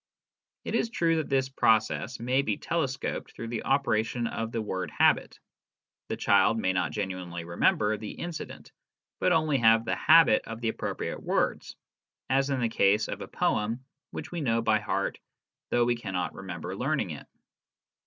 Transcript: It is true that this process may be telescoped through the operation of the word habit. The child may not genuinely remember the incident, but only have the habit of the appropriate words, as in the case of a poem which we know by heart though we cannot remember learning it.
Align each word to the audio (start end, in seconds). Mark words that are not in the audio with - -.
It 0.65 0.73
is 0.73 0.89
true 0.89 1.17
that 1.17 1.29
this 1.29 1.47
process 1.47 2.19
may 2.19 2.41
be 2.41 2.57
telescoped 2.57 3.33
through 3.35 3.49
the 3.49 3.65
operation 3.65 4.25
of 4.25 4.51
the 4.51 4.59
word 4.59 4.89
habit. 4.89 5.39
The 6.09 6.17
child 6.17 6.57
may 6.57 6.73
not 6.73 6.91
genuinely 6.91 7.43
remember 7.43 7.95
the 7.97 8.13
incident, 8.13 8.71
but 9.19 9.31
only 9.31 9.59
have 9.59 9.85
the 9.85 9.93
habit 9.95 10.41
of 10.47 10.59
the 10.59 10.69
appropriate 10.69 11.21
words, 11.21 11.75
as 12.31 12.49
in 12.49 12.61
the 12.61 12.67
case 12.67 13.07
of 13.09 13.21
a 13.21 13.27
poem 13.27 13.85
which 14.09 14.31
we 14.31 14.41
know 14.41 14.59
by 14.63 14.79
heart 14.79 15.19
though 15.69 15.85
we 15.85 15.95
cannot 15.95 16.33
remember 16.33 16.75
learning 16.75 17.11
it. 17.11 17.27